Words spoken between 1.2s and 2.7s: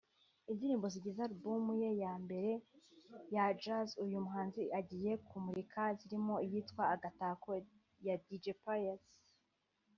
album ya mbere